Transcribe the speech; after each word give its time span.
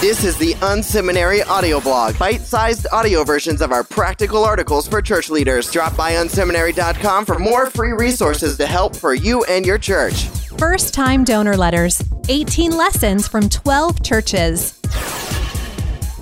This 0.00 0.24
is 0.24 0.38
the 0.38 0.54
Unseminary 0.54 1.46
audio 1.46 1.78
blog, 1.78 2.18
bite-sized 2.18 2.86
audio 2.90 3.22
versions 3.22 3.60
of 3.60 3.70
our 3.70 3.84
practical 3.84 4.44
articles 4.44 4.88
for 4.88 5.02
church 5.02 5.28
leaders. 5.28 5.70
Drop 5.70 5.94
by 5.94 6.12
unseminary.com 6.12 7.26
for 7.26 7.38
more 7.38 7.68
free 7.68 7.92
resources 7.92 8.56
to 8.56 8.66
help 8.66 8.96
for 8.96 9.12
you 9.12 9.44
and 9.44 9.66
your 9.66 9.76
church. 9.76 10.28
First 10.56 10.94
time 10.94 11.22
donor 11.22 11.54
letters 11.54 12.02
18 12.30 12.70
lessons 12.78 13.28
from 13.28 13.50
12 13.50 14.02
churches. 14.02 14.80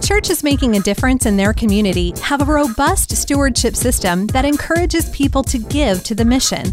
Churches 0.03 0.43
making 0.43 0.77
a 0.77 0.81
difference 0.81 1.25
in 1.25 1.37
their 1.37 1.53
community 1.53 2.13
have 2.21 2.43
a 2.43 2.53
robust 2.53 3.17
stewardship 3.17 3.77
system 3.77 4.27
that 4.29 4.45
encourages 4.45 5.09
people 5.11 5.45
to 5.45 5.59
give 5.59 6.03
to 6.03 6.17
the 6.17 6.25
mission. 6.25 6.73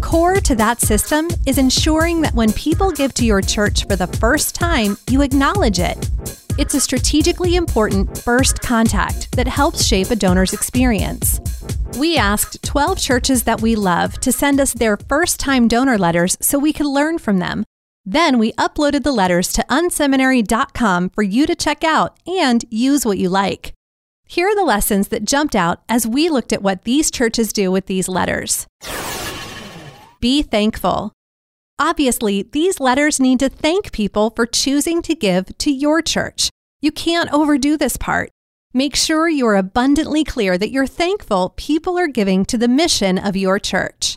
Core 0.00 0.36
to 0.36 0.54
that 0.54 0.80
system 0.80 1.28
is 1.46 1.58
ensuring 1.58 2.20
that 2.20 2.34
when 2.34 2.52
people 2.52 2.92
give 2.92 3.12
to 3.14 3.24
your 3.24 3.40
church 3.40 3.88
for 3.88 3.96
the 3.96 4.06
first 4.06 4.54
time, 4.54 4.96
you 5.10 5.22
acknowledge 5.22 5.80
it. 5.80 6.08
It's 6.56 6.74
a 6.74 6.80
strategically 6.80 7.56
important 7.56 8.16
first 8.16 8.60
contact 8.60 9.32
that 9.32 9.48
helps 9.48 9.84
shape 9.84 10.12
a 10.12 10.16
donor's 10.16 10.52
experience. 10.52 11.40
We 11.98 12.16
asked 12.16 12.62
12 12.62 12.96
churches 12.96 13.42
that 13.42 13.60
we 13.60 13.74
love 13.74 14.20
to 14.20 14.30
send 14.30 14.60
us 14.60 14.72
their 14.72 14.96
first 14.96 15.40
time 15.40 15.66
donor 15.66 15.98
letters 15.98 16.36
so 16.40 16.60
we 16.60 16.72
could 16.72 16.86
learn 16.86 17.18
from 17.18 17.40
them. 17.40 17.64
Then 18.04 18.38
we 18.38 18.52
uploaded 18.52 19.02
the 19.02 19.10
letters 19.10 19.52
to 19.54 19.66
unseminary.com 19.68 21.10
for 21.10 21.22
you 21.24 21.44
to 21.46 21.56
check 21.56 21.82
out 21.82 22.16
and 22.24 22.64
use 22.70 23.04
what 23.04 23.18
you 23.18 23.28
like. 23.28 23.72
Here 24.24 24.46
are 24.46 24.54
the 24.54 24.62
lessons 24.62 25.08
that 25.08 25.24
jumped 25.24 25.56
out 25.56 25.82
as 25.88 26.06
we 26.06 26.28
looked 26.28 26.52
at 26.52 26.62
what 26.62 26.84
these 26.84 27.10
churches 27.10 27.52
do 27.52 27.72
with 27.72 27.86
these 27.86 28.08
letters. 28.08 28.68
Be 30.20 30.42
thankful. 30.42 31.12
Obviously, 31.78 32.42
these 32.42 32.78
letters 32.78 33.18
need 33.18 33.40
to 33.40 33.48
thank 33.48 33.90
people 33.90 34.30
for 34.30 34.46
choosing 34.46 35.02
to 35.02 35.14
give 35.14 35.56
to 35.58 35.72
your 35.72 36.00
church. 36.00 36.48
You 36.80 36.92
can't 36.92 37.32
overdo 37.32 37.76
this 37.76 37.96
part. 37.96 38.30
Make 38.72 38.94
sure 38.94 39.28
you're 39.28 39.56
abundantly 39.56 40.22
clear 40.22 40.56
that 40.56 40.70
you're 40.70 40.86
thankful 40.86 41.54
people 41.56 41.98
are 41.98 42.06
giving 42.06 42.44
to 42.44 42.58
the 42.58 42.68
mission 42.68 43.18
of 43.18 43.36
your 43.36 43.58
church. 43.58 44.16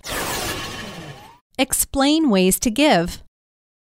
Explain 1.58 2.30
ways 2.30 2.60
to 2.60 2.70
give. 2.70 3.24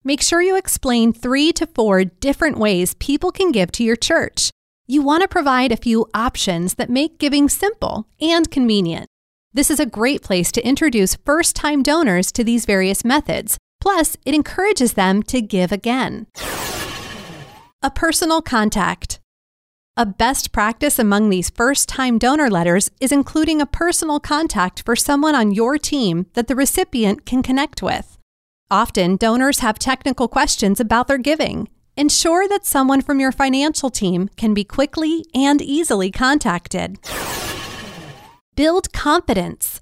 Make 0.05 0.21
sure 0.21 0.43
you 0.43 0.57
explain 0.57 1.15
three 1.15 1.51
to 1.55 1.67
four 1.67 2.05
different 2.05 2.59
ways 2.59 2.93
people 2.95 3.33
can 3.33 3.51
give 3.51 3.73
to 3.73 3.85
your 3.85 3.97
church. 3.97 4.51
You 4.87 5.01
want 5.01 5.23
to 5.23 5.29
provide 5.29 5.73
a 5.73 5.79
few 5.79 6.07
options 6.13 6.75
that 6.75 6.91
make 6.91 7.19
giving 7.19 7.49
simple 7.49 8.07
and 8.21 8.51
convenient. 8.51 9.07
This 9.57 9.71
is 9.71 9.79
a 9.79 9.87
great 9.87 10.21
place 10.21 10.51
to 10.51 10.67
introduce 10.67 11.15
first 11.15 11.55
time 11.55 11.85
donors 11.85 12.33
to 12.33 12.43
these 12.43 12.67
various 12.67 13.05
methods. 13.05 13.57
Plus, 13.81 14.17
it 14.27 14.35
encourages 14.35 14.95
them 14.95 15.23
to 15.23 15.41
give 15.41 15.71
again. 15.71 16.27
A 17.81 17.89
personal 17.95 18.43
contact. 18.43 19.21
A 19.97 20.05
best 20.05 20.51
practice 20.51 20.99
among 20.99 21.31
these 21.31 21.51
first 21.51 21.89
time 21.89 22.19
donor 22.19 22.51
letters 22.51 22.91
is 23.01 23.13
including 23.13 23.61
a 23.61 23.67
personal 23.67 24.19
contact 24.19 24.83
for 24.85 24.97
someone 24.97 25.37
on 25.37 25.53
your 25.53 25.79
team 25.79 26.27
that 26.33 26.49
the 26.49 26.57
recipient 26.57 27.25
can 27.25 27.41
connect 27.41 27.81
with. 27.81 28.19
Often, 28.73 29.19
donors 29.19 29.61
have 29.61 29.79
technical 29.79 30.27
questions 30.27 30.81
about 30.81 31.07
their 31.07 31.17
giving. 31.17 31.69
Ensure 31.97 32.49
that 32.49 32.67
someone 32.67 33.03
from 33.03 33.21
your 33.21 33.31
financial 33.31 33.89
team 33.89 34.31
can 34.37 34.53
be 34.53 34.65
quickly 34.65 35.25
and 35.33 35.63
easily 35.63 36.11
contacted. 36.11 36.99
Build 38.57 38.93
confidence. 38.93 39.81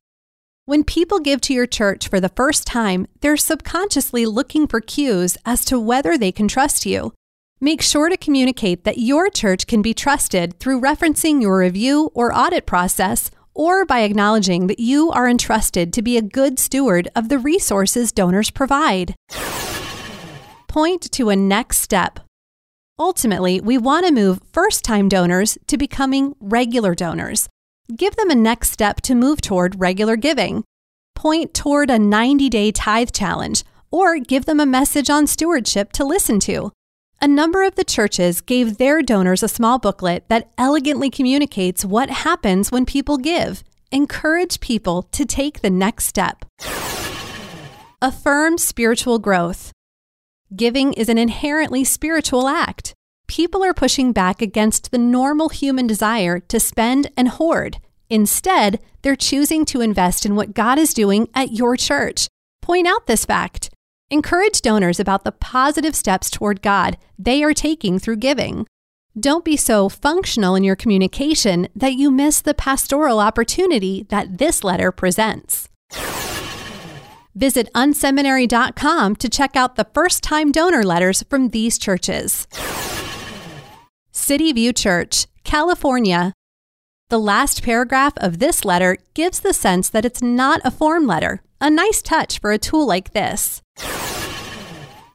When 0.64 0.82
people 0.82 1.18
give 1.18 1.42
to 1.42 1.52
your 1.52 1.66
church 1.66 2.08
for 2.08 2.20
the 2.20 2.30
first 2.30 2.66
time, 2.66 3.06
they're 3.20 3.36
subconsciously 3.36 4.24
looking 4.24 4.66
for 4.66 4.80
cues 4.80 5.36
as 5.44 5.66
to 5.66 5.78
whether 5.78 6.16
they 6.16 6.32
can 6.32 6.48
trust 6.48 6.86
you. 6.86 7.12
Make 7.60 7.82
sure 7.82 8.08
to 8.08 8.16
communicate 8.16 8.84
that 8.84 8.96
your 8.96 9.28
church 9.28 9.66
can 9.66 9.82
be 9.82 9.92
trusted 9.92 10.58
through 10.58 10.80
referencing 10.80 11.42
your 11.42 11.58
review 11.58 12.10
or 12.14 12.34
audit 12.34 12.64
process 12.64 13.30
or 13.52 13.84
by 13.84 14.00
acknowledging 14.00 14.68
that 14.68 14.80
you 14.80 15.10
are 15.10 15.28
entrusted 15.28 15.92
to 15.92 16.00
be 16.00 16.16
a 16.16 16.22
good 16.22 16.58
steward 16.58 17.10
of 17.14 17.28
the 17.28 17.38
resources 17.38 18.10
donors 18.10 18.50
provide. 18.50 19.14
Point 20.66 21.12
to 21.12 21.28
a 21.28 21.36
next 21.36 21.78
step. 21.78 22.20
Ultimately, 22.98 23.60
we 23.60 23.76
want 23.76 24.06
to 24.06 24.12
move 24.12 24.40
first 24.50 24.82
time 24.82 25.10
donors 25.10 25.58
to 25.66 25.76
becoming 25.76 26.34
regular 26.40 26.94
donors. 26.94 27.50
Give 27.94 28.14
them 28.16 28.30
a 28.30 28.34
next 28.34 28.70
step 28.70 29.00
to 29.02 29.14
move 29.14 29.40
toward 29.40 29.80
regular 29.80 30.16
giving. 30.16 30.64
Point 31.14 31.52
toward 31.52 31.90
a 31.90 31.98
90 31.98 32.48
day 32.48 32.72
tithe 32.72 33.10
challenge, 33.12 33.64
or 33.90 34.18
give 34.18 34.46
them 34.46 34.60
a 34.60 34.66
message 34.66 35.10
on 35.10 35.26
stewardship 35.26 35.92
to 35.92 36.04
listen 36.04 36.40
to. 36.40 36.70
A 37.20 37.28
number 37.28 37.64
of 37.64 37.74
the 37.74 37.84
churches 37.84 38.40
gave 38.40 38.78
their 38.78 39.02
donors 39.02 39.42
a 39.42 39.48
small 39.48 39.78
booklet 39.78 40.28
that 40.28 40.50
elegantly 40.56 41.10
communicates 41.10 41.84
what 41.84 42.08
happens 42.08 42.72
when 42.72 42.86
people 42.86 43.18
give. 43.18 43.62
Encourage 43.90 44.60
people 44.60 45.02
to 45.12 45.26
take 45.26 45.60
the 45.60 45.70
next 45.70 46.06
step. 46.06 46.46
Affirm 48.00 48.58
spiritual 48.58 49.18
growth. 49.18 49.70
Giving 50.54 50.94
is 50.94 51.08
an 51.08 51.18
inherently 51.18 51.84
spiritual 51.84 52.48
act 52.48 52.94
people 53.32 53.64
are 53.64 53.72
pushing 53.72 54.12
back 54.12 54.42
against 54.42 54.90
the 54.90 54.98
normal 54.98 55.48
human 55.48 55.86
desire 55.86 56.38
to 56.38 56.60
spend 56.60 57.10
and 57.16 57.28
hoard. 57.28 57.78
Instead, 58.10 58.78
they're 59.00 59.16
choosing 59.16 59.64
to 59.64 59.80
invest 59.80 60.26
in 60.26 60.36
what 60.36 60.52
God 60.52 60.78
is 60.78 60.92
doing 60.92 61.26
at 61.32 61.52
your 61.52 61.74
church. 61.74 62.28
Point 62.60 62.86
out 62.86 63.06
this 63.06 63.24
fact. 63.24 63.70
Encourage 64.10 64.60
donors 64.60 65.00
about 65.00 65.24
the 65.24 65.32
positive 65.32 65.96
steps 65.96 66.28
toward 66.28 66.60
God 66.60 66.98
they 67.18 67.42
are 67.42 67.54
taking 67.54 67.98
through 67.98 68.16
giving. 68.16 68.66
Don't 69.18 69.46
be 69.46 69.56
so 69.56 69.88
functional 69.88 70.54
in 70.54 70.62
your 70.62 70.76
communication 70.76 71.68
that 71.74 71.94
you 71.94 72.10
miss 72.10 72.42
the 72.42 72.52
pastoral 72.52 73.18
opportunity 73.18 74.04
that 74.10 74.36
this 74.36 74.62
letter 74.62 74.92
presents. 74.92 75.70
Visit 77.34 77.72
unseminary.com 77.74 79.16
to 79.16 79.28
check 79.30 79.56
out 79.56 79.76
the 79.76 79.86
first 79.94 80.22
time 80.22 80.52
donor 80.52 80.82
letters 80.82 81.24
from 81.30 81.48
these 81.48 81.78
churches. 81.78 82.46
City 84.22 84.52
View 84.52 84.72
Church, 84.72 85.26
California. 85.42 86.32
The 87.08 87.18
last 87.18 87.60
paragraph 87.60 88.12
of 88.18 88.38
this 88.38 88.64
letter 88.64 88.98
gives 89.14 89.40
the 89.40 89.52
sense 89.52 89.88
that 89.88 90.04
it's 90.04 90.22
not 90.22 90.60
a 90.62 90.70
form 90.70 91.08
letter, 91.08 91.42
a 91.60 91.68
nice 91.68 92.00
touch 92.00 92.38
for 92.38 92.52
a 92.52 92.56
tool 92.56 92.86
like 92.86 93.14
this. 93.14 93.60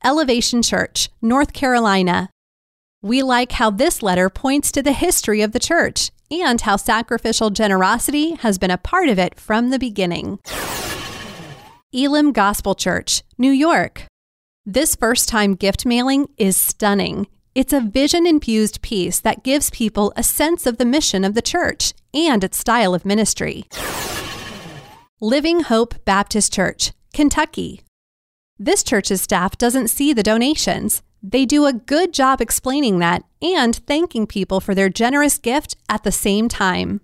Elevation 0.03 0.61
Church, 0.61 1.07
North 1.21 1.53
Carolina. 1.53 2.29
We 3.01 3.23
like 3.23 3.53
how 3.53 3.69
this 3.69 4.03
letter 4.03 4.29
points 4.29 4.73
to 4.73 4.83
the 4.83 4.91
history 4.91 5.41
of 5.41 5.53
the 5.53 5.59
church 5.59 6.11
and 6.29 6.59
how 6.59 6.75
sacrificial 6.75 7.49
generosity 7.49 8.35
has 8.35 8.57
been 8.57 8.71
a 8.71 8.77
part 8.77 9.07
of 9.07 9.17
it 9.17 9.39
from 9.39 9.69
the 9.69 9.79
beginning. 9.79 10.39
Elim 11.93 12.33
Gospel 12.33 12.75
Church, 12.75 13.23
New 13.37 13.51
York. 13.51 14.03
This 14.65 14.97
first 14.97 15.29
time 15.29 15.55
gift 15.55 15.85
mailing 15.85 16.27
is 16.37 16.57
stunning. 16.57 17.27
It's 17.57 17.73
a 17.73 17.81
vision 17.81 18.27
infused 18.27 18.83
piece 18.83 19.19
that 19.21 19.41
gives 19.41 19.71
people 19.71 20.13
a 20.15 20.21
sense 20.21 20.67
of 20.67 20.77
the 20.77 20.85
mission 20.85 21.23
of 21.23 21.33
the 21.33 21.41
church 21.41 21.95
and 22.13 22.43
its 22.43 22.55
style 22.55 22.93
of 22.93 23.03
ministry. 23.03 23.65
Living 25.19 25.61
Hope 25.61 25.95
Baptist 26.05 26.53
Church, 26.53 26.91
Kentucky. 27.15 27.81
This 28.59 28.83
church's 28.83 29.23
staff 29.23 29.57
doesn't 29.57 29.87
see 29.87 30.13
the 30.13 30.21
donations. 30.21 31.01
They 31.23 31.47
do 31.47 31.65
a 31.65 31.73
good 31.73 32.13
job 32.13 32.41
explaining 32.41 32.99
that 32.99 33.23
and 33.41 33.75
thanking 33.75 34.27
people 34.27 34.59
for 34.59 34.75
their 34.75 34.89
generous 34.89 35.39
gift 35.39 35.75
at 35.89 36.03
the 36.03 36.11
same 36.11 36.47
time. 36.49 37.01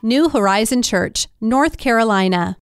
New 0.00 0.28
Horizon 0.28 0.80
Church, 0.80 1.26
North 1.40 1.76
Carolina. 1.76 2.56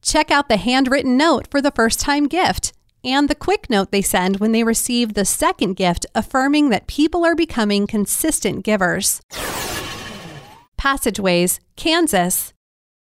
Check 0.00 0.30
out 0.30 0.48
the 0.48 0.56
handwritten 0.56 1.18
note 1.18 1.46
for 1.50 1.60
the 1.60 1.72
first 1.72 2.00
time 2.00 2.26
gift 2.26 2.72
and 3.04 3.28
the 3.28 3.34
quick 3.34 3.70
note 3.70 3.90
they 3.90 4.02
send 4.02 4.40
when 4.40 4.52
they 4.52 4.64
receive 4.64 5.14
the 5.14 5.24
second 5.24 5.74
gift 5.74 6.06
affirming 6.14 6.70
that 6.70 6.86
people 6.86 7.24
are 7.24 7.34
becoming 7.34 7.86
consistent 7.86 8.64
givers. 8.64 9.20
Passageways, 10.76 11.60
Kansas. 11.76 12.52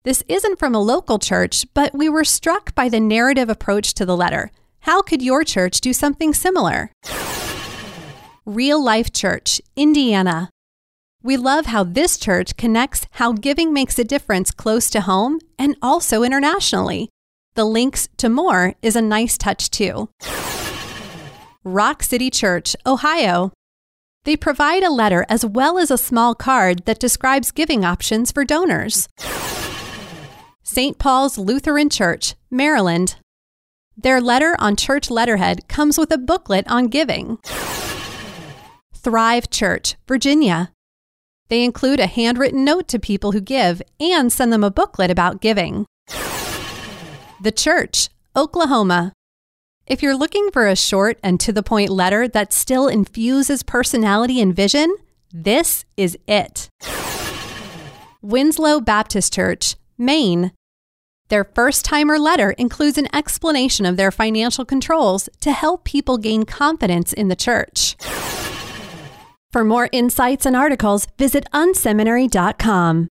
This 0.04 0.24
isn't 0.28 0.57
from 0.57 0.74
a 0.74 0.80
local 0.80 1.19
church, 1.19 1.66
but 1.74 1.94
we 1.94 2.10
were 2.10 2.24
struck 2.24 2.74
by 2.74 2.89
the 2.89 3.00
narrative 3.00 3.50
approach 3.50 3.94
to 3.94 4.06
the 4.06 4.18
letter. 4.18 4.51
How 4.81 5.04
could 5.04 5.22
your 5.22 5.44
church 5.44 5.80
do 5.80 5.94
something 5.94 6.34
similar? 6.34 6.92
Real 8.45 8.84
Life 8.84 9.13
Church, 9.13 9.62
Indiana. 9.75 10.50
We 11.22 11.38
love 11.38 11.68
how 11.68 11.84
this 11.84 12.18
church 12.18 12.57
connects 12.57 13.06
how 13.12 13.34
giving 13.34 13.72
makes 13.72 14.00
a 14.00 14.04
difference 14.04 14.50
close 14.50 14.89
to 14.89 15.01
home 15.01 15.39
and 15.60 15.75
also 15.84 16.24
internationally. 16.24 17.10
The 17.53 17.65
links 17.65 18.07
to 18.18 18.30
more 18.30 18.75
is 18.81 18.95
a 18.95 19.01
nice 19.01 19.38
touch 19.38 19.69
too. 19.69 20.09
Rock 21.65 22.01
City 22.01 22.30
Church, 22.30 22.77
Ohio. 22.86 23.51
They 24.24 24.38
provide 24.38 24.83
a 24.83 24.89
letter 24.89 25.25
as 25.27 25.45
well 25.45 25.77
as 25.77 25.92
a 25.92 25.98
small 25.98 26.33
card 26.33 26.86
that 26.86 27.00
describes 27.00 27.51
giving 27.51 27.83
options 27.83 28.31
for 28.31 28.45
donors. 28.45 29.09
St. 30.63 30.98
Paul's 30.98 31.38
Lutheran 31.38 31.89
Church, 31.89 32.36
Maryland. 32.50 33.18
Their 33.98 34.21
letter 34.21 34.56
on 34.57 34.77
church 34.77 35.09
letterhead 35.09 35.68
comes 35.68 35.98
with 35.98 36.12
a 36.12 36.18
booklet 36.18 36.65
on 36.69 36.88
giving. 36.88 37.38
Thrive 38.95 39.50
Church, 39.50 39.95
Virginia. 40.07 40.71
They 41.50 41.65
include 41.65 42.00
a 42.00 42.07
handwritten 42.07 42.63
note 42.63 42.88
to 42.88 43.00
people 43.00 43.33
who 43.33 43.42
give 43.42 43.81
and 44.00 44.31
send 44.31 44.53
them 44.53 44.63
a 44.63 44.71
booklet 44.71 45.12
about 45.12 45.42
giving. 45.42 45.86
The 47.44 47.52
Church, 47.52 48.10
Oklahoma. 48.36 49.14
If 49.88 50.04
you're 50.04 50.16
looking 50.16 50.52
for 50.52 50.68
a 50.68 50.76
short 50.76 51.18
and 51.24 51.40
to 51.40 51.52
the 51.52 51.64
point 51.64 51.90
letter 51.90 52.28
that 52.28 52.54
still 52.54 52.88
infuses 52.88 53.64
personality 53.64 54.40
and 54.40 54.56
vision, 54.56 54.96
this 55.34 55.84
is 55.98 56.16
it. 56.28 56.70
Winslow 58.22 58.80
Baptist 58.80 59.34
Church, 59.34 59.76
Maine. 59.98 60.52
Their 61.30 61.44
first 61.44 61.84
timer 61.84 62.20
letter 62.20 62.52
includes 62.52 63.00
an 63.00 63.08
explanation 63.12 63.88
of 63.88 63.98
their 63.98 64.12
financial 64.12 64.64
controls 64.64 65.28
to 65.40 65.52
help 65.52 65.84
people 65.84 66.20
gain 66.20 66.44
confidence 66.44 67.12
in 67.12 67.28
the 67.28 67.36
church. 67.36 67.96
For 69.52 69.64
more 69.64 69.90
insights 69.92 70.46
and 70.46 70.56
articles, 70.56 71.08
visit 71.18 71.48
unseminary.com. 71.54 73.08